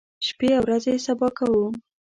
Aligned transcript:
شپې 0.27 0.49
او 0.57 0.61
ورځې 0.65 0.93
سبا 1.05 1.27
کوو. 1.37 1.65